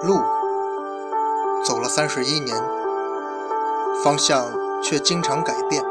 [0.00, 0.22] 路
[1.64, 2.56] 走了三十一年，
[4.04, 4.44] 方向
[4.80, 5.82] 却经常改变。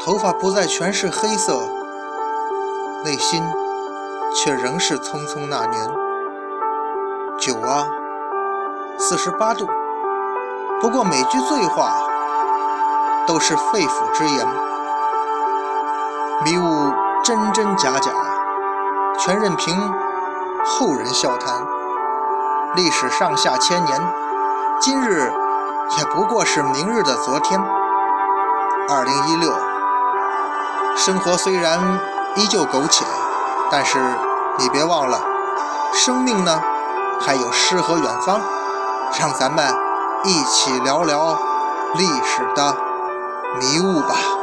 [0.00, 1.60] 头发不再全是黑色，
[3.04, 3.42] 内心
[4.34, 5.90] 却仍是匆匆那年。
[7.38, 7.86] 酒啊，
[8.96, 9.66] 四十八度，
[10.80, 11.92] 不过每句醉话
[13.26, 14.46] 都是肺腑之言，
[16.46, 18.10] 迷雾真真假假，
[19.18, 19.76] 全任凭
[20.64, 21.75] 后人笑谈。
[22.76, 23.98] 历史上下千年，
[24.82, 25.32] 今日
[25.96, 27.58] 也不过是明日的昨天。
[28.90, 29.50] 二零一六，
[30.94, 31.80] 生活虽然
[32.36, 33.06] 依旧苟且，
[33.70, 33.98] 但是
[34.58, 35.18] 你别忘了，
[35.94, 36.62] 生命呢
[37.18, 38.38] 还有诗和远方。
[39.18, 39.64] 让咱们
[40.24, 41.34] 一起聊聊
[41.94, 42.76] 历史的
[43.58, 44.35] 迷雾吧。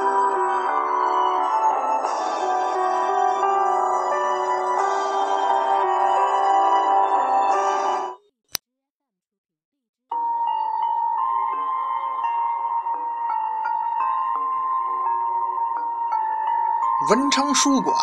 [17.54, 17.96] 书馆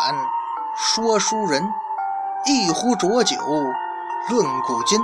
[0.75, 1.61] 说书人，
[2.45, 3.35] 一壶浊酒
[4.29, 4.99] 论古今，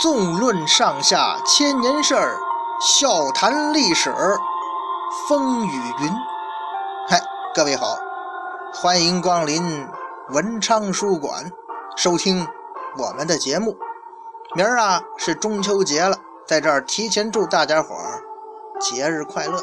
[0.00, 2.38] 纵论上下千年事儿，
[2.80, 4.10] 笑谈历史
[5.28, 6.10] 风雨云。
[7.08, 7.20] 嗨，
[7.54, 7.96] 各位好，
[8.74, 9.86] 欢迎光临
[10.30, 11.50] 文昌书馆，
[11.96, 12.48] 收听
[12.96, 13.76] 我们的节目。
[14.54, 16.16] 明儿啊是中秋节了，
[16.46, 18.22] 在这儿提前祝大家伙儿
[18.80, 19.58] 节日快乐。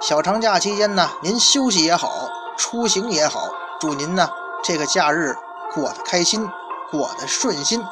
[0.00, 2.10] 小长假期间呢，您休息也好。
[2.56, 3.48] 出行也好，
[3.80, 4.28] 祝您呢
[4.62, 5.36] 这个假日
[5.74, 6.48] 过得开心，
[6.90, 7.84] 过得顺心。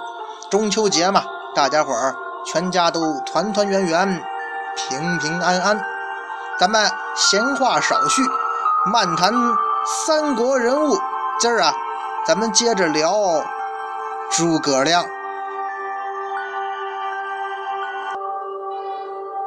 [0.51, 2.15] 中秋节嘛，大家伙儿
[2.47, 4.25] 全家都团团圆圆，
[4.77, 5.81] 平平安安。
[6.59, 8.23] 咱们闲话少叙，
[8.93, 9.33] 漫谈
[10.07, 10.97] 三国人物。
[11.39, 11.75] 今儿啊，
[12.27, 13.45] 咱们接着聊
[14.31, 15.05] 诸葛亮。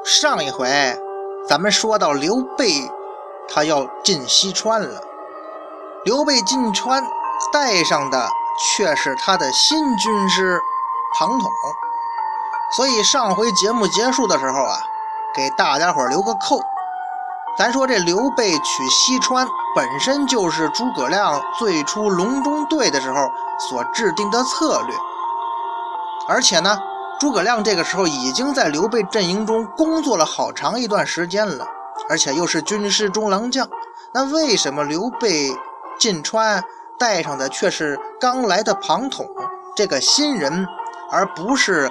[0.04, 0.70] 上一回
[1.48, 2.92] 咱们说到刘备。
[3.50, 5.02] 他要进西川了，
[6.08, 7.06] 刘备进川
[7.52, 10.58] 带上的却是他的新军师
[11.20, 11.52] 庞统，
[12.78, 14.80] 所以上回节目结束的时候啊，
[15.36, 16.62] 给大家伙留个扣。
[17.58, 19.46] 咱说这刘备取西川
[19.76, 23.30] 本身就是诸葛亮最初隆中对的时候
[23.60, 24.96] 所制定的策略，
[26.30, 26.80] 而且呢，
[27.20, 31.68] 诸葛亮这个时候已经在刘备阵营中工作了好长一段时间了。
[32.10, 33.68] 而且又是军师中郎将，
[34.14, 35.52] 那为什么刘备
[36.00, 36.64] 进川
[37.00, 39.28] 带上的却是刚来的庞统
[39.76, 40.68] 这个新人，
[41.12, 41.90] 而不是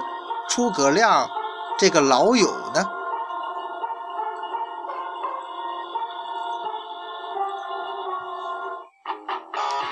[0.49, 1.29] 诸葛亮
[1.77, 2.85] 这个老友呢？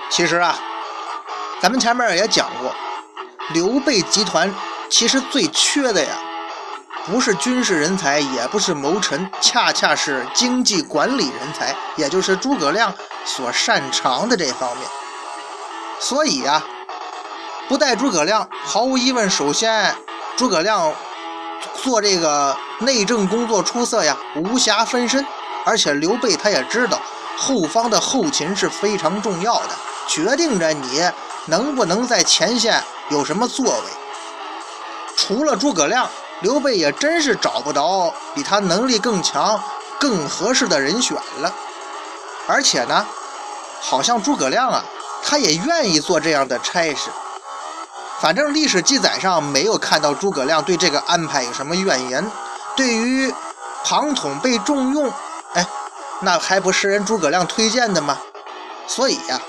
[0.10, 0.56] 其实啊，
[1.62, 2.74] 咱们前面也讲过，
[3.54, 4.50] 刘备集团
[4.90, 6.16] 其实最缺的呀。
[7.08, 12.92] 不是军事人才，也不是谋臣，恰恰是经济管理人才，也就是诸葛亮
[13.24, 14.88] 所擅长的这方面。
[16.00, 16.66] 所以啊，
[17.70, 19.96] 不带诸葛亮，毫无疑问，首先
[20.36, 20.92] 诸葛亮
[21.84, 25.24] 做这个内政工作出色呀，无暇分身。
[25.64, 27.00] 而且刘备他也知道
[27.38, 29.70] 后方的后勤是非常重要的，
[30.08, 31.08] 决定着你
[31.46, 33.84] 能不能在前线有什么作为。
[35.16, 36.10] 除了诸葛亮。
[36.42, 39.62] 刘备也真是找不着比他能力更强、
[40.00, 41.54] 更合适的人选了，
[42.48, 43.06] 而且呢，
[43.82, 44.84] 好像诸葛亮啊，
[45.24, 47.10] 他也愿意做这样的差事。
[48.20, 52.30] 反正历史记载上没有看到诸葛亮对这个安排有什么怨言。
[52.76, 53.34] 对于
[53.84, 55.12] 庞统被重用，
[55.54, 55.66] 哎，
[56.20, 58.18] 那还不是人诸葛亮推荐的吗？
[58.88, 59.40] 所以呀，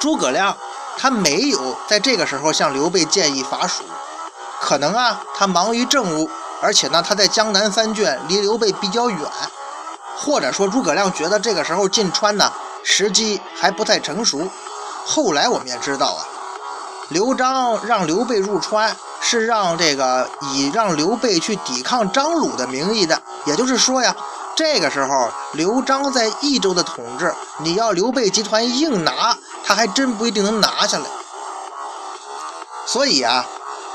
[0.00, 0.56] 诸葛亮
[0.96, 3.84] 他没有在这个时候向刘备建议伐蜀。
[4.60, 6.28] 可能啊，他忙于政务，
[6.60, 9.20] 而且呢，他在江南三郡离刘备比较远，
[10.16, 12.52] 或者说诸葛亮觉得这个时候进川呢
[12.82, 14.48] 时机还不太成熟。
[15.06, 16.26] 后来我们也知道啊，
[17.08, 24.14] 刘璋让刘备入川是让这个以让刘备去抵抗张鲁的名义的，也就是说呀，
[24.56, 31.04] 这个时候刘璋在益州的统治，你要刘备集团硬拿，他还真不一定能拿下来。
[32.84, 33.46] 所以啊。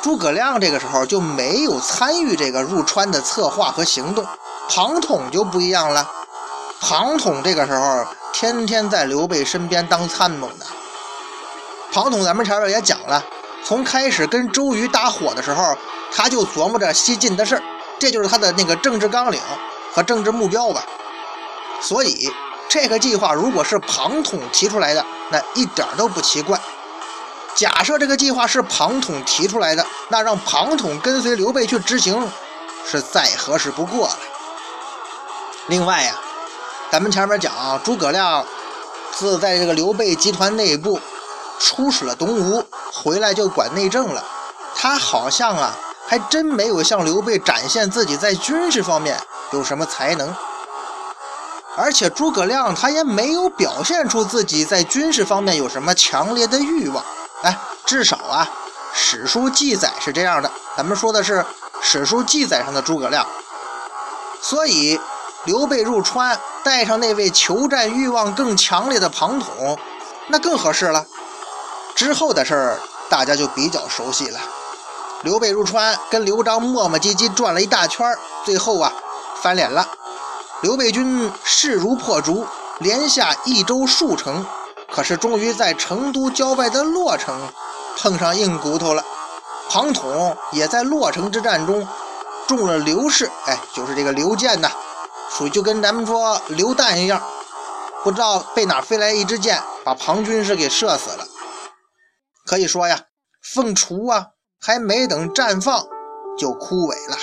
[0.04, 4.28] 诸葛亮这个时候就没有参与这个入川的策划和行动，
[4.68, 6.12] 庞统就不一样了。
[6.82, 10.66] 庞统这个时候天天在刘备身边当参谋呢。
[11.94, 13.24] 庞统咱们前面也讲了，
[13.64, 15.74] 从开始跟周瑜搭伙的时候，
[16.12, 17.64] 他就琢磨着西晋的事儿，
[17.98, 19.40] 这就是他的那个政治纲领
[19.94, 20.84] 和政治目标吧。
[21.80, 22.30] 所以
[22.68, 26.60] 这个计划如果是庞统提出来的，那一点都不奇怪。
[27.56, 32.28] 假设这个计划是庞统提出来的，那让庞统跟随刘备去执行，
[32.90, 34.18] 是再合适不过了。
[35.68, 36.16] 另外呀，
[36.92, 37.54] 咱们前面讲
[37.84, 38.46] 诸葛亮
[39.12, 41.00] 自在这个刘备集团内部
[41.60, 44.24] 出使了东吴，回来就管内政了。
[44.76, 45.78] 他好像啊，
[46.08, 49.18] 还真没有向刘备展现自己在军事方面
[49.52, 50.36] 有什么才能。
[51.76, 57.04] 而且诸葛亮他也没有表现出自己在军事方面有什么强烈的欲望，
[57.44, 58.50] 哎，至少啊，
[58.94, 60.50] 史书记载是这样的。
[60.78, 61.46] 咱们说的是
[61.82, 63.28] 史书记载上的诸葛亮，
[64.42, 65.00] 所以
[65.44, 69.78] 刘备入川带上那位求战欲望更强烈的庞统，
[70.28, 71.06] 那更合适了。
[71.94, 72.80] 之后的事儿
[73.10, 74.40] 大家就比较熟悉了。
[75.24, 78.08] 刘备入川跟刘璋磨磨唧唧转了一大圈，
[78.46, 78.92] 最后啊
[79.42, 79.86] 翻脸了。
[80.62, 82.48] 刘备军势如破竹，
[82.80, 84.46] 连下益州数城，
[84.94, 87.52] 可是终于在成都郊外的洛城
[87.98, 89.04] 碰上硬骨头了。
[89.70, 91.88] 庞统也在洛城之战中
[92.48, 94.70] 中了刘氏，哎，就是这个刘建呐，
[95.32, 97.20] 属于就跟咱们说刘弹一样，
[98.04, 101.26] 不知道被哪飞来一支箭，把庞军师给射死了。
[102.46, 103.00] 可以说呀，
[103.42, 104.28] 凤雏啊，
[104.62, 105.88] 还没等绽放
[106.38, 107.18] 就枯萎了。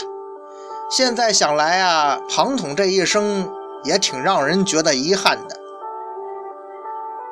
[0.90, 3.48] 现在想来啊，庞统这一生
[3.84, 5.59] 也挺让人觉得遗憾的。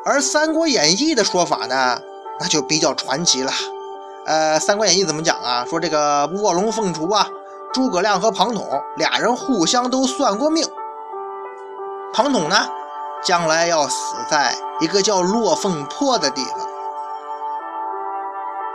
[0.08, 2.00] 而《三国演义》的说法呢，
[2.40, 3.52] 那就比较传奇了。
[4.24, 5.66] 呃，《三国演义》怎么讲啊？
[5.68, 7.28] 说这个卧龙凤雏啊，
[7.74, 8.66] 诸葛亮和庞统
[8.96, 10.66] 俩人互相都算过命。
[12.14, 12.56] 庞统呢，
[13.22, 16.66] 将来要死在一个叫落凤坡的地方。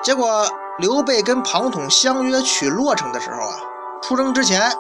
[0.04, 0.48] 结果
[0.78, 3.58] 刘备跟庞统相约取洛城的时候啊。
[4.04, 4.72] 出征之前，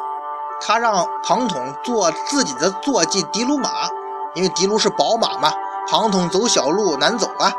[0.61, 3.89] 他让庞统坐自己的坐骑的卢马，
[4.35, 5.51] 因为的卢是宝马嘛，
[5.87, 7.53] 庞统走小路难走啊。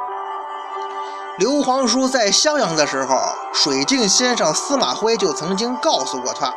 [1.38, 3.16] 刘皇叔在襄阳的时候，
[3.52, 6.54] 水镜先生司马徽就曾经告诉过他，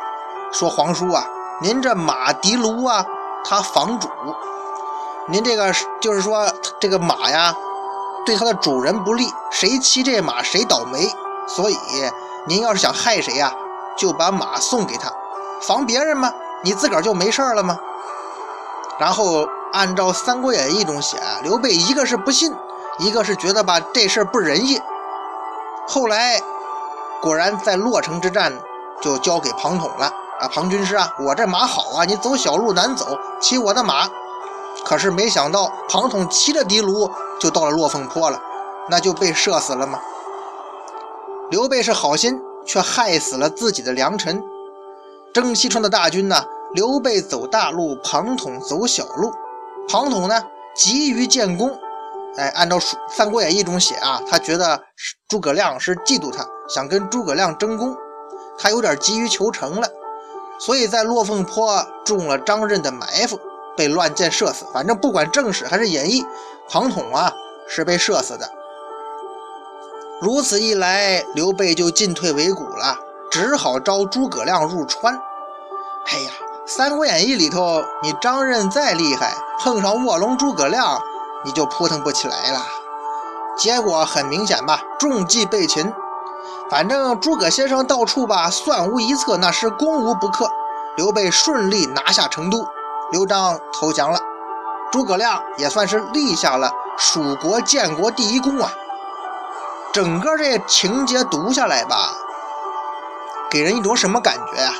[0.52, 1.24] 说皇叔啊，
[1.60, 3.04] 您这马的卢啊，
[3.44, 4.08] 它防主，
[5.26, 6.48] 您这个就是说
[6.80, 7.54] 这个马呀，
[8.24, 11.12] 对它的主人不利，谁骑这马谁倒霉，
[11.48, 11.76] 所以
[12.46, 13.52] 您要是想害谁呀？
[13.96, 15.12] 就把马送给他，
[15.60, 16.32] 防别人吗？
[16.62, 17.76] 你自个儿就没事了吗？
[18.96, 22.54] 然后按照《三国演义》中写，刘备一个是不信，
[22.98, 24.80] 一个是觉得吧这事不仁义。
[25.86, 26.40] 后来
[27.20, 28.52] 果然在洛城之战
[29.00, 30.06] 就交给庞统了
[30.40, 34.08] 啊，庞军师啊，我这马好啊，你走小路难走，骑我的马。
[34.84, 37.10] 可是没想到庞统骑着的卢
[37.40, 38.40] 就到了落凤坡了，
[38.88, 40.00] 那就被射死了吗？
[41.50, 42.40] 刘备是好心。
[42.66, 44.44] 却害死了自己的良臣。
[45.32, 46.44] 征西川的大军呢？
[46.74, 49.32] 刘备走大路，庞统走小路。
[49.88, 50.42] 庞统呢，
[50.74, 51.78] 急于建功。
[52.36, 54.80] 哎，按照《三国演义》中写啊，他觉得
[55.28, 57.96] 诸葛亮是嫉妒他，想跟诸葛亮争功，
[58.58, 59.88] 他有点急于求成了，
[60.60, 63.40] 所以在落凤坡中了张任的埋伏，
[63.76, 64.66] 被乱箭射死。
[64.72, 66.24] 反正不管正史还是演义，
[66.68, 67.32] 庞统啊
[67.66, 68.48] 是被射死的。
[70.20, 72.98] 如此一来，刘备就进退维谷了，
[73.30, 75.14] 只好招诸葛亮入川。
[76.06, 76.30] 哎呀，
[76.70, 81.00] 《三国演义》里头，你张任再厉害，碰上卧龙诸葛亮，
[81.42, 82.60] 你就扑腾不起来了。
[83.56, 85.90] 结果很明显吧，中计被擒。
[86.70, 90.50] 反正诸葛先生到处吧，算无一策，那是攻无不克。
[90.94, 92.66] 刘备顺利拿下成都，
[93.12, 94.20] 刘璋投降了，
[94.92, 98.70] 诸葛亮也算是立下了蜀国建国第一功啊。
[99.90, 102.10] 整个这情节读下来吧，
[103.48, 104.70] 给人一种什么感觉呀？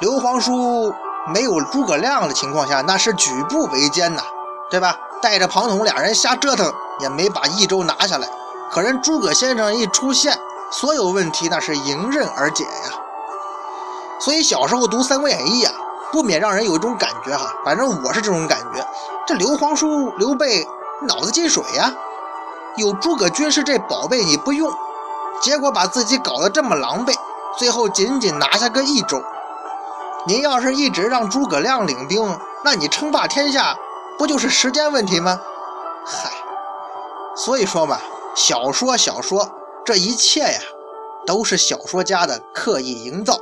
[0.00, 0.92] 刘皇叔
[1.28, 4.22] 没有诸葛亮的情况下，那是举步维艰呐，
[4.70, 4.98] 对吧？
[5.22, 8.28] 带着庞统俩人瞎折腾，也没把益州拿下来。
[8.70, 10.36] 可人诸葛先生一出现，
[10.72, 12.90] 所有问题那是迎刃而解呀。
[14.18, 15.72] 所以小时候读《三国演义》啊，
[16.10, 18.84] 不免让人有一种感觉哈，反正我是这种感觉，
[19.26, 20.66] 这刘皇叔刘备
[21.02, 21.92] 脑子进水呀。
[22.76, 24.72] 有诸葛军师这宝贝你不用，
[25.40, 27.14] 结果把自己搞得这么狼狈，
[27.58, 29.22] 最后仅仅拿下个益州。
[30.26, 33.76] 您要是一直让诸葛亮领兵，那你称霸天下
[34.18, 35.40] 不就是时间问题吗？
[36.04, 36.30] 嗨，
[37.36, 37.98] 所以说嘛，
[38.34, 39.50] 小说小说，
[39.84, 40.60] 这一切呀，
[41.26, 43.38] 都是小说家的刻意营造。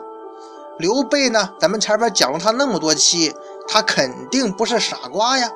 [0.78, 3.34] 刘备呢，咱们前边讲了他那么多期，
[3.68, 5.50] 他肯定不是傻瓜呀。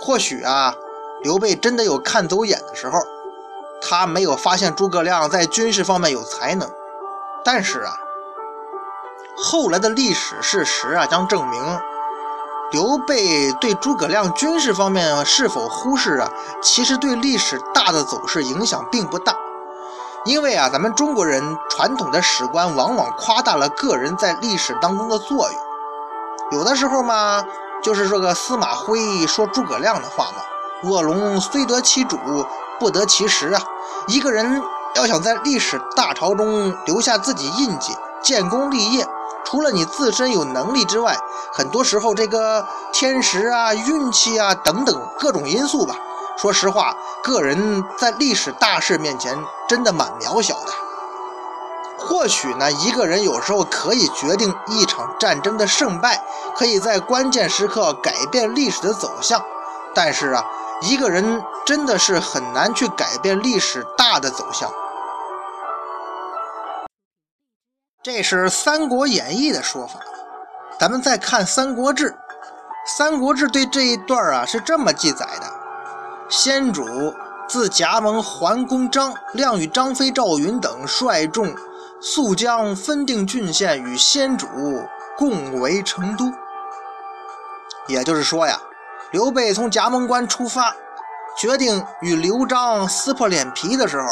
[0.00, 0.74] 或许啊。
[1.20, 3.00] 刘备真的有看走眼的时候，
[3.82, 6.70] 他没有发现诸葛亮在军事方面有才能。
[7.44, 7.92] 但是啊，
[9.40, 11.80] 后来的历史事实啊将证明，
[12.72, 16.28] 刘备对诸葛亮军事方面是否忽视啊，
[16.60, 19.36] 其实对历史大的走势影响并不大。
[20.24, 25.60] 因为啊，咱们中国人传统的史观往往夸大了个人在历史当中的作用。
[26.50, 27.44] 有的时候嘛，
[27.80, 30.42] 就是这个司马徽说诸葛亮的话嘛
[30.90, 32.18] ：“卧龙虽得其主，
[32.80, 33.62] 不得其时啊。”
[34.08, 34.60] 一个人
[34.96, 39.06] 要想在历史大潮中留下自己印记、建功立业，
[39.50, 41.16] 除了你自身有能力之外，
[41.54, 45.96] 很多时候这个天时啊、运气啊等等各种因素吧。
[46.36, 49.34] 说实话，个人在历史大事面前
[49.66, 50.72] 真的蛮渺小的。
[51.96, 56.22] 或许呢，一个人有时候可以决定一场战争的胜败，
[56.54, 59.42] 可以在关键时刻改变历史的走向。
[59.94, 60.44] 但是啊，
[60.82, 64.70] 一个人真的是很难去改变历史大的走向。
[68.00, 69.98] 这是《三国演义》的说法。
[70.78, 72.10] 咱们再看《三国志》，
[72.86, 75.52] 《三国志》对这一段啊是这么记载的。
[76.28, 76.86] 先主
[77.48, 81.52] 自夹蒙还公张亮与张飞、赵云等率众
[82.00, 84.46] 速将分定郡县，与先主
[85.16, 86.32] 共为成都。
[87.88, 88.60] 也就是说呀，
[89.10, 90.72] 刘备从夹蒙关出发，
[91.36, 94.06] 决定与刘璋撕破脸皮的时候，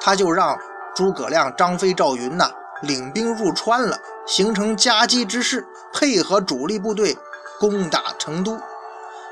[0.00, 0.58] 他就让
[0.96, 2.50] 诸葛亮、张飞、赵云呐
[2.82, 7.16] 领兵入川了，形成夹击之势，配合主力部队
[7.58, 8.58] 攻打成都。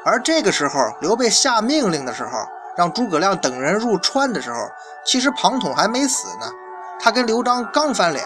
[0.05, 2.31] 而这个时候，刘备下命令的时候，
[2.77, 4.59] 让诸葛亮等人入川的时候，
[5.05, 6.47] 其实庞统还没死呢。
[7.01, 8.25] 他跟刘璋刚翻脸，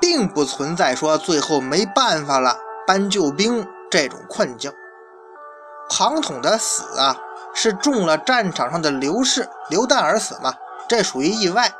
[0.00, 4.72] 并不存在说最后没办法了搬救兵这种困境。
[5.88, 7.16] 庞统的死啊，
[7.54, 10.54] 是中了战场上的刘氏流弹而死嘛，
[10.88, 11.72] 这属于意外。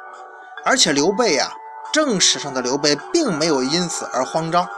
[0.64, 1.52] 而且刘备啊，
[1.93, 4.69] 正史上的刘备并没有因此而慌张。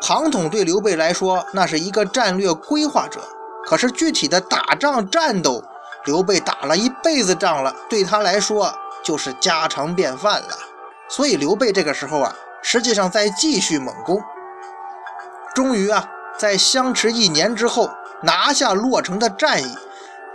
[0.00, 3.20] 庞统对刘备来说，那是一个战略规划者。
[3.64, 5.62] 可是具体的打仗战斗，
[6.04, 10.58] 刘备打了一辈子仗了，对他来说就是家常便饭了。
[11.08, 14.20] 所以刘备这个时候啊，实际上在继续猛攻。
[15.54, 17.88] 终于啊，在相持一年之后，
[18.22, 19.78] 拿下洛城的战役。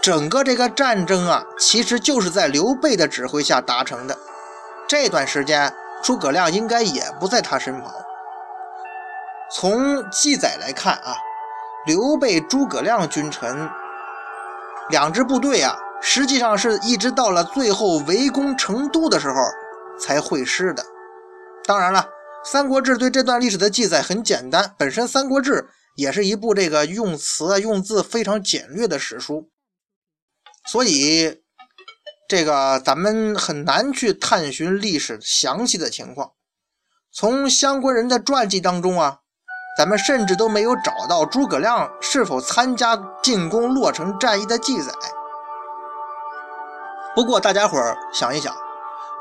[0.01, 4.17] 整个这个战争啊，其实就是在刘备的指挥下达成的。
[4.87, 7.91] 这段时间，诸葛亮应该也不在他身旁。
[9.51, 11.15] 从记载来看啊，
[11.85, 13.69] 刘备、诸葛亮君臣
[14.89, 19.35] 两支部队啊，实际上是一直到了最后围攻成都的时候
[19.99, 20.85] 才会师的。
[21.65, 21.99] 当然了，
[22.49, 25.51] 《三国志》对这段历史的记载很简单，本身《三国志》
[25.95, 29.49] 也是一部这个用词用字非常简略的史书，
[30.67, 31.41] 所以
[32.27, 36.31] 这个咱们很难去探寻历史详细的情况。
[37.12, 39.19] 从相关人的传记当中啊。
[39.77, 44.91] 咱们甚至都没有找到诸葛亮是否参加进攻洛城战役的记载。
[47.13, 48.55] 不过大家伙儿想一想，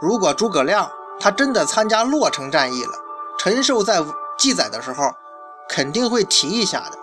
[0.00, 2.93] 如果诸葛亮他真的参加洛城战役了，
[3.38, 4.03] 陈寿在
[4.38, 5.12] 记载的时候
[5.69, 6.97] 肯定会提一下的。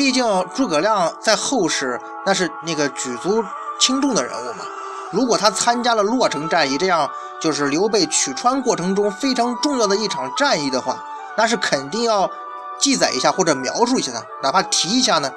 [0.00, 3.44] 毕竟诸葛亮在后世那是那个举足
[3.78, 4.64] 轻重的人物嘛。
[5.10, 10.96] 如果他参加了洛城战役，这样就是刘备取川过程中非常重要的一场战役的话，
[11.36, 12.30] 那是肯定要。
[12.78, 15.30] 记载一下或者描述一下的，哪怕提一下呢，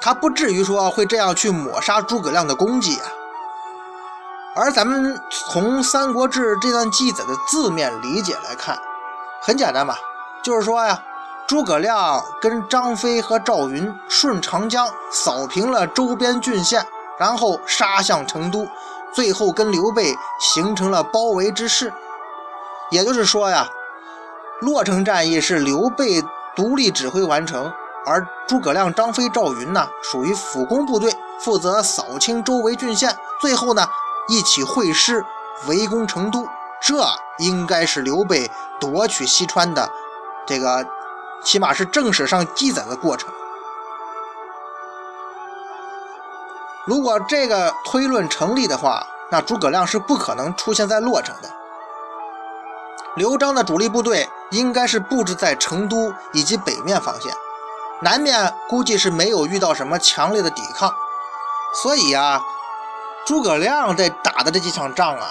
[0.00, 3.06] 他不至于说会这样去抹杀诸葛亮的功绩啊。
[4.56, 8.76] 而咱们从《三国志》这段记载的字面理解来看，
[9.40, 9.96] 很简单吧，
[10.42, 11.00] 就是说呀，
[11.48, 16.86] 诸葛亮跟张飞和赵云顺长江扫平了周边郡县，
[17.18, 18.68] 然后杀向成都，
[19.14, 21.90] 最后跟刘备形成了包围之势。
[22.90, 23.66] 也就是说呀。
[24.60, 26.20] 洛城战役是刘备
[26.54, 27.72] 独立指挥完成，
[28.04, 33.88] 而诸葛亮、张飞、赵云呢，属于辅攻部队，负责扫清周围郡县，最后呢
[34.28, 35.24] 一起会师
[35.66, 36.46] 围攻成都。
[36.82, 37.06] 这
[37.38, 38.50] 应该是刘备
[38.80, 39.88] 夺取西川的
[40.44, 40.84] 这个，
[41.42, 43.30] 起码是正史上记载的过程。
[46.86, 51.50] 如果这个推论成立的话，那诸葛亮是不可能出现在洛城的。
[53.14, 57.34] 刘璋的主力部队应该是布置在成都以及北面防线，
[58.00, 60.94] 南面估计是没有遇到什么强烈的抵抗，
[61.82, 62.40] 所以啊，
[63.26, 65.26] 诸葛亮这打的这几场仗啊，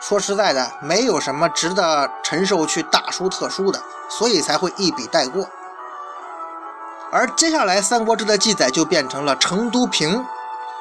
[0.00, 5.46] 说实在的，没有什么值得陈寿去大书特书的，所以才会一笔带过。
[7.10, 10.24] 而接下来《三国志》的记载就变成了成都平，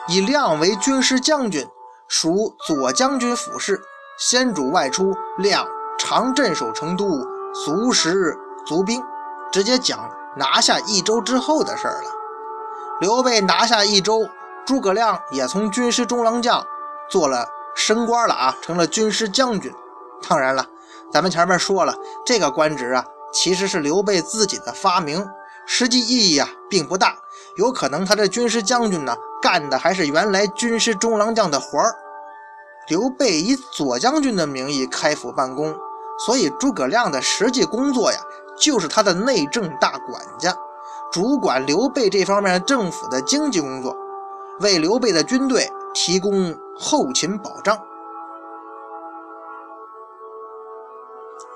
[0.08, 1.68] 以亮为军师将军，
[2.08, 3.82] 属左将军府事，
[4.20, 5.66] 先主外出，亮。
[6.00, 7.26] 常镇守成都，
[7.66, 9.04] 足食足兵，
[9.52, 12.12] 直接讲拿下益州之后的事了。
[13.00, 14.30] 刘备拿下益州，
[14.64, 16.64] 诸葛亮也从军师中郎将
[17.10, 19.72] 做了升官了啊，成了军师将军。
[20.28, 20.66] 当然了，
[21.14, 25.24] 咱们前面说了，这个官职啊，其实是刘备自己的发明，
[25.68, 27.16] 实际意义啊并不大。
[27.56, 31.96] 有可能他这军师将军呢，干的还是原来军师中郎将的活儿。
[32.88, 35.76] 刘备以左将军的名义开府办公，
[36.26, 38.18] 所以诸葛亮的实际工作呀，
[38.58, 40.56] 就是他的内政大管家，
[41.12, 43.96] 主管刘备这方面政府的经济工作，
[44.62, 47.75] 为刘备的军队提供后勤保障。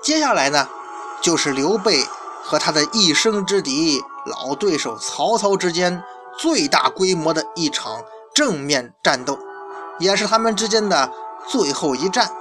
[0.01, 0.67] 接下来呢，
[1.21, 2.03] 就是刘备
[2.43, 4.01] 和他的一生之敌。
[4.25, 6.03] 老对手曹操之间
[6.37, 9.37] 最大规模的一场正面战斗，
[9.99, 11.11] 也是他们之间的
[11.47, 12.31] 最后一战，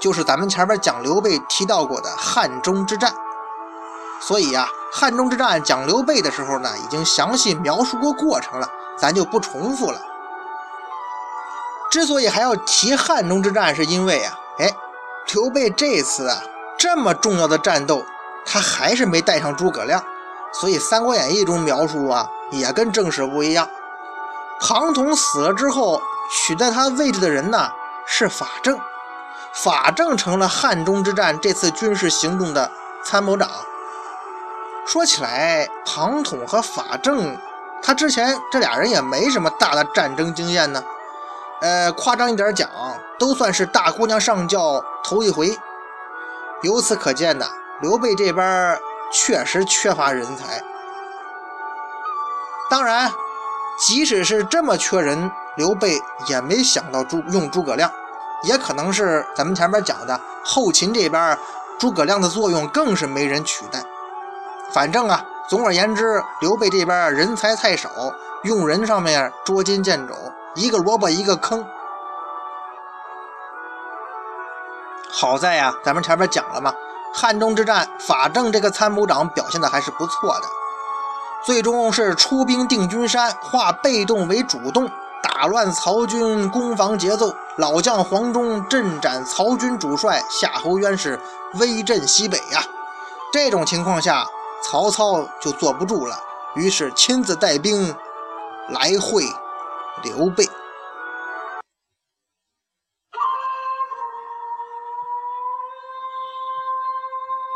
[0.00, 3.12] 就是咱们前面讲刘备提到过的汉中之战。
[4.20, 10.00] 所以呀，汉中之战讲刘备的时候呢，已经详细描述过过程了，咱就不重复了。
[11.90, 14.70] 之所以还要提汉中之战，是因为啊，哎，
[15.32, 16.42] 刘备这次啊
[16.78, 18.04] 这么重要的战斗，
[18.44, 20.02] 他还是没带上诸葛亮。
[20.52, 23.68] 所以《三国演义》中描述啊，也跟正史不一样。
[24.60, 26.00] 庞统死了之后，
[26.30, 27.70] 取代他位置的人呢
[28.06, 28.78] 是法正，
[29.52, 32.70] 法正成了汉中之战这次军事行动的
[33.04, 33.48] 参谋长。
[34.86, 37.36] 说起来，庞统和法正，
[37.82, 40.82] 他之前这俩人也没什么大的战争经验呢。
[41.60, 42.68] 呃，夸张一点讲，
[43.18, 45.58] 都算是大姑娘上轿头一回。
[46.62, 47.46] 由此可见呢，
[47.80, 48.78] 刘备这边。
[49.12, 50.60] 确实缺乏人才。
[52.68, 53.08] 当然，
[53.78, 57.88] 即使是这么缺人，刘备也没想到诸用诸葛亮，
[58.42, 61.38] 也可能是咱们前面讲的后勤这边，
[61.78, 63.80] 诸葛亮的作用更是没人取代。
[64.72, 67.88] 反正啊，总而言之，刘备这边人才太少，
[68.42, 70.14] 用人上面捉襟见肘，
[70.56, 71.64] 一个萝卜一个坑。
[75.08, 76.74] 好在呀，咱们前面讲了嘛。
[77.14, 80.42] 汉中之战，法正这个参谋长表现的还是不错的，
[81.42, 84.90] 最终是出兵定军山，化被动为主动，
[85.22, 87.34] 打乱曹军攻防节奏。
[87.56, 91.18] 老将黄忠镇斩曹军主帅夏侯渊，是
[91.54, 92.62] 威震西北呀。
[93.32, 94.26] 这种情况下，
[94.62, 96.18] 曹操就坐不住了，
[96.54, 97.94] 于是亲自带兵
[98.68, 99.24] 来会
[100.02, 100.48] 刘备。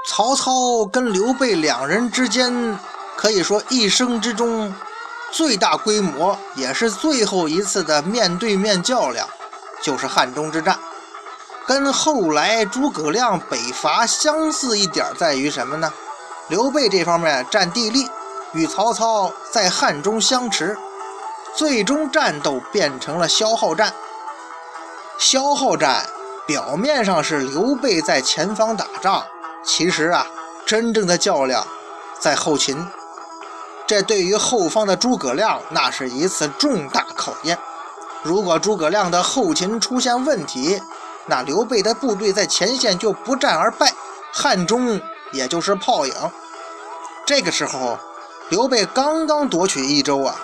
[0.07, 2.79] 曹操跟刘备两人之间，
[3.16, 4.74] 可以说一生之中
[5.31, 9.29] 最大规模，也是最后一次的面对面较量，
[9.83, 10.79] 就是汉中之战。
[11.66, 15.92] 跟后来诸葛亮北伐相似一点在于什么呢？
[16.48, 18.09] 刘备这方面占地利，
[18.53, 20.76] 与曹操在汉中相持，
[21.55, 23.93] 最终战斗变成了消耗战。
[25.19, 26.07] 消耗战
[26.47, 29.25] 表面上是刘备在前方打仗。
[29.63, 30.27] 其实啊，
[30.65, 31.67] 真正的较量
[32.19, 32.87] 在后勤，
[33.87, 37.59] 这对于后方的诸葛亮那是一次重大考验。
[38.23, 40.81] 如果诸葛亮的后勤出现问题，
[41.27, 43.93] 那刘备的部队在前线就不战而败，
[44.33, 44.99] 汉中
[45.33, 46.15] 也就是泡影。
[47.27, 47.99] 这个时候，
[48.49, 50.41] 刘备刚刚夺取益州啊，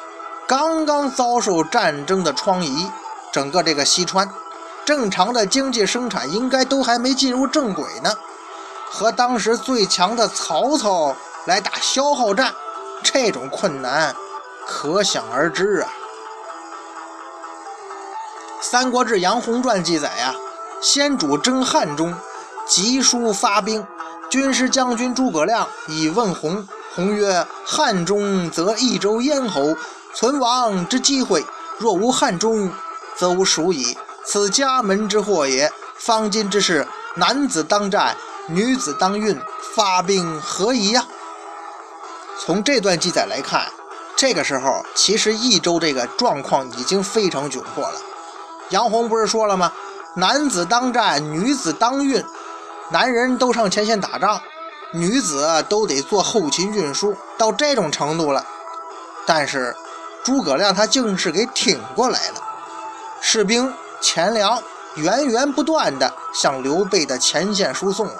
[0.48, 2.88] 刚刚遭受战争的疮痍，
[3.32, 4.30] 整个这个西川
[4.84, 8.14] 正常的经济生产应该都还没进入正轨呢。
[8.88, 12.54] 和当时最强的曹操来打消耗战，
[13.02, 14.14] 这种困难
[14.64, 15.88] 可想而知啊。
[18.68, 20.32] 《三国志·杨洪传》记载呀，
[20.80, 22.14] 先主征汉中，
[22.66, 23.84] 急书发兵，
[24.30, 26.66] 军师将军诸葛亮以问洪。
[26.94, 29.76] 洪曰：“汉中则益州咽喉，
[30.16, 31.42] 存亡之机会；
[31.76, 32.72] 若无汉中，
[33.14, 33.98] 则无蜀矣。
[34.24, 35.70] 此家门之祸也。
[35.98, 38.16] 方今之事，男子当战。”
[38.48, 39.38] 女子当运，
[39.74, 41.04] 发兵何宜呀？
[42.38, 43.66] 从这段记载来看，
[44.16, 48.00] 这个时候其实益州这个状况已经非常窘迫了。
[48.70, 49.72] 杨洪不是说了吗？
[50.14, 52.24] 男子当战，女子当运。
[52.90, 54.40] 男人都上前线打仗，
[54.92, 58.46] 女子都得做后勤运输，到这种程度了。
[59.26, 59.74] 但是
[60.26, 62.42] 诸葛亮他竟是给挺过来了，
[63.20, 64.60] 士兵钱粮
[64.96, 68.14] 源源不断的向刘备的前线输送啊。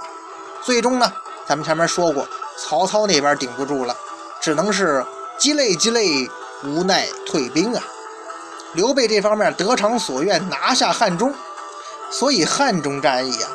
[0.62, 1.12] 最终呢，
[1.49, 2.25] 咱们前面说过，
[2.57, 3.97] 曹操那边顶不住了，
[4.40, 5.05] 只能是
[5.37, 6.31] 积累积累，
[6.62, 7.83] 无奈退兵啊。
[8.75, 11.35] 刘备这方面得偿所愿，拿下汉中。
[12.12, 13.51] 所以汉中战役啊，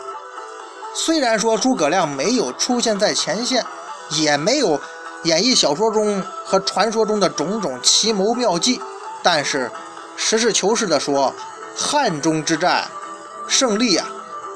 [0.93, 3.65] 虽然说诸葛亮没有出现在前线，
[4.09, 4.81] 也没有
[5.23, 8.81] 演义小说中和传说中的种种奇谋妙计，
[9.21, 9.71] 但是
[10.17, 11.33] 实事求是的说，
[11.77, 12.87] 汉中之战
[13.47, 14.07] 胜利啊，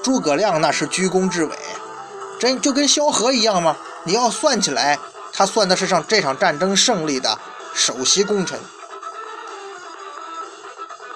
[0.04, 1.56] 诸葛亮那是居功至伟，
[2.40, 3.78] 真就跟萧何一样吗？
[4.04, 4.98] 你要算起来，
[5.32, 7.38] 他算的是上这场战争胜利的
[7.74, 8.60] 首席功臣。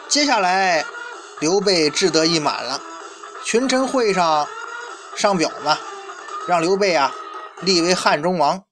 [0.07, 0.85] 接下来，
[1.39, 2.79] 刘备志得意满了，
[3.43, 4.47] 群臣会上
[5.15, 5.77] 上表嘛，
[6.47, 7.11] 让刘备啊
[7.61, 8.63] 立为汉中王。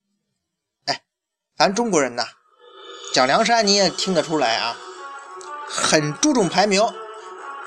[1.58, 2.24] 咱中国人呐，
[3.12, 4.78] 讲梁山你也听得出来啊。
[5.67, 6.88] 很注重排名，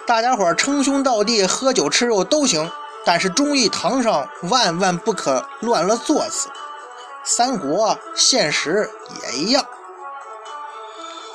[0.06, 2.70] 大家伙称兄道弟、喝酒吃肉都行，
[3.04, 6.48] 但是忠义堂上万万不可乱了座次。
[7.24, 8.88] 三国现实
[9.22, 9.66] 也一样。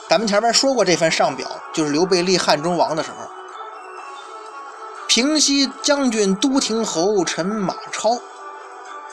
[0.08, 3.30] 咱们前面说过这份上表，就是刘备立汉中王的时候，
[5.08, 8.18] 平西将军都亭侯陈马超，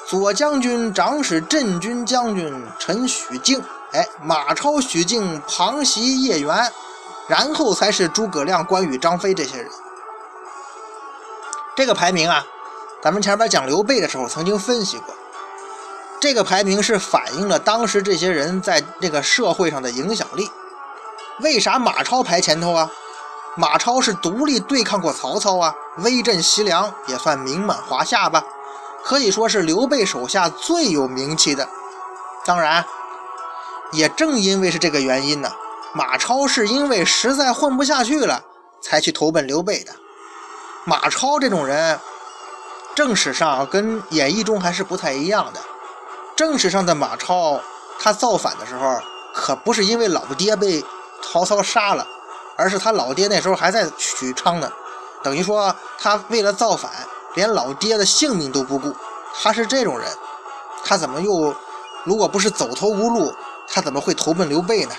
[0.06, 3.62] 左将军长史镇军将军陈许敬，
[3.92, 6.72] 哎，马超、许敬旁袭叶元。
[7.28, 9.70] 然后才是诸葛亮、关羽、张飞这些人。
[11.76, 12.44] 这个排名啊，
[13.00, 15.14] 咱们前边讲刘备的时候曾经分析过。
[16.20, 20.50] 这个排名是反映了当时这些人在这个社会上的影响力。
[21.40, 22.90] 为啥马超排前头啊？
[23.56, 28.44] 马超是独立对抗过曹操啊，威震西凉，也算名满华夏吧，
[29.04, 31.68] 可以说是刘备手下最有名气的。
[32.44, 32.84] 当然，
[33.92, 35.50] 也正因为是这个原因呢。
[35.94, 38.42] 马超是因为实在混不下去了，
[38.80, 39.92] 才去投奔刘备的。
[40.84, 42.00] 马超这种人，
[42.94, 45.60] 正史上跟演义中还是不太一样的。
[46.34, 47.60] 正史上的马超，
[48.00, 48.98] 他造反的时候，
[49.34, 50.82] 可不是因为老爹被
[51.22, 52.06] 曹操杀了，
[52.56, 54.72] 而是他老爹那时候还在许昌呢。
[55.22, 56.90] 等于说，他为了造反，
[57.34, 58.94] 连老爹的性命都不顾。
[59.42, 60.08] 他是这种人，
[60.84, 61.54] 他怎么又，
[62.04, 63.34] 如果不是走投无路，
[63.68, 64.94] 他怎么会投奔刘备呢？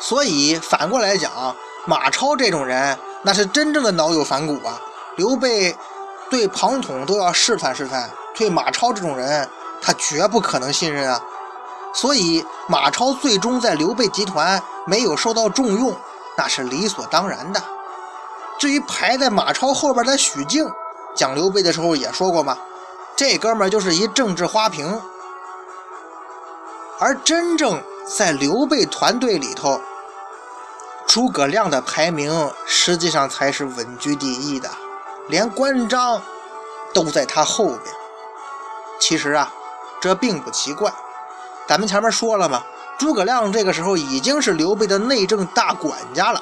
[0.00, 1.54] 所以反过来讲，
[1.86, 4.80] 马超这种人那是真正的脑有反骨啊！
[5.16, 5.76] 刘备
[6.28, 9.48] 对庞统都要试探试探，对马超这种人，
[9.80, 11.22] 他绝不可能信任啊！
[11.94, 15.96] 所以马超最终在刘备集团没有受到重用，
[16.36, 17.62] 那是理所当然的。
[18.58, 20.70] 至于排在马超后边的许靖，
[21.14, 22.56] 讲刘备的时候也说过嘛，
[23.16, 25.00] 这哥们就是一政治花瓶。
[26.98, 29.80] 而真正在刘备团队里头，
[31.06, 34.70] 诸葛亮的排名实际上才是稳居第一的，
[35.28, 36.22] 连关张
[36.92, 37.80] 都在他后边。
[39.00, 39.52] 其实啊，
[40.00, 40.92] 这并不奇怪。
[41.66, 42.62] 咱们前面说了嘛，
[42.96, 46.40] 诸葛亮这个时候已经是刘备的内政大管家了，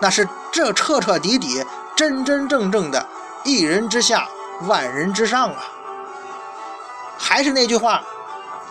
[0.00, 3.06] 那是这彻彻底底、真真正正的
[3.44, 4.28] 一人之下，
[4.62, 5.62] 万人之上啊。
[7.18, 8.02] 还是那句话，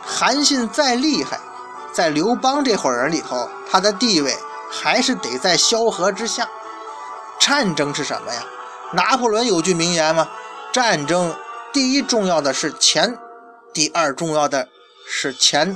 [0.04, 1.40] 韩信再厉害，
[1.94, 4.36] 在刘邦这伙人里头，他的地位。
[4.72, 6.48] 还是得在萧何之下。
[7.40, 8.44] 战争是什么呀？
[8.92, 10.30] 拿破仑有句名言吗？
[10.72, 11.36] 战争
[11.74, 13.18] 第一重要的是钱，
[13.74, 14.70] 第二重要的
[15.08, 15.76] 是钱，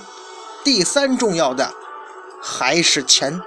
[0.63, 1.73] 第三重要的
[2.39, 3.41] 还是钱。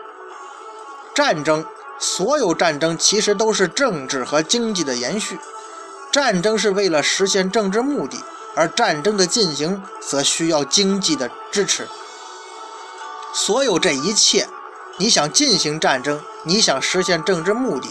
[1.15, 1.65] 战争，
[1.99, 5.39] 所有战争其实都是政治和经济的延续。
[6.13, 8.19] 战争是为了实现政治目的，
[8.55, 11.87] 而战争的进行则需要经济的支持。
[13.33, 14.49] 所有这一切。
[14.99, 17.87] 你想进行战争，你想实现政治目的，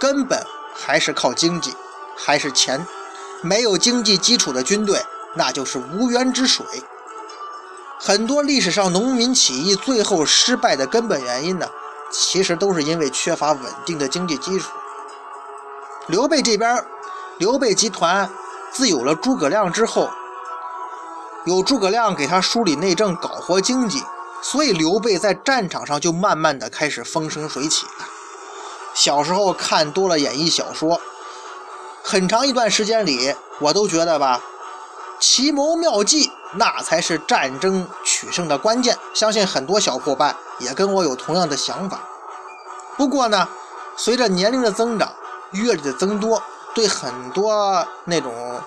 [0.00, 0.44] 根本
[0.74, 1.72] 还是靠经济，
[2.16, 2.84] 还是钱。
[3.42, 5.00] 没有经济基础的军队，
[5.34, 6.66] 那就是无源之水。
[8.00, 11.68] 很多历史上农民起义最后失败的根本原因呢，
[12.10, 14.70] 其实都是因为缺乏稳定的经济基础。
[16.06, 16.84] 刘备这边，
[17.38, 18.30] 刘备集团
[18.72, 20.10] 自有了诸葛亮之后，
[21.44, 24.02] 有诸葛亮给他梳理内政，搞活经济。
[24.40, 28.06] 所以刘备在战场上就慢慢的开始风生水起了。
[28.94, 31.00] 小时候看多了演义小说，
[32.04, 34.40] 很长一段时间里，我都觉得吧，
[35.18, 37.88] 奇谋妙计那才是战争
[38.18, 38.98] 取胜的关键。
[39.14, 42.00] 相信很多小伙伴也跟我有同样的想法。
[42.96, 43.48] 不过呢，
[43.96, 45.12] 随着年龄的增长，
[45.52, 46.42] 阅历的增多，
[46.74, 48.60] 对很多那种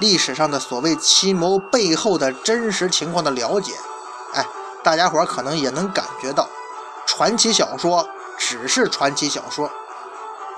[0.00, 3.74] 历史上的所谓奇谋背后的真实情况的了解，
[4.32, 4.44] 哎。
[4.82, 6.48] 大家伙可能也能感觉到，
[7.06, 9.68] 传奇小说只是传奇小说，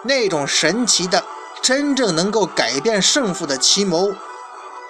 [0.03, 1.25] 那种神奇的、
[1.63, 4.13] 真正能够改变胜负的奇谋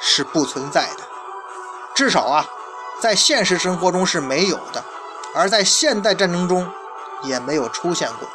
[0.00, 1.04] 是不存在的，
[1.94, 2.46] 至少啊，
[3.00, 4.84] 在现实生活中是没有的，
[5.34, 6.68] 而在现代战争中
[7.22, 8.28] 也没有出现过。